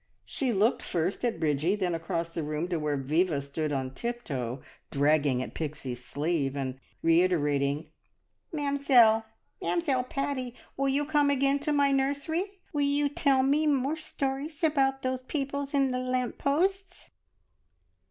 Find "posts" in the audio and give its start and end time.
16.39-17.11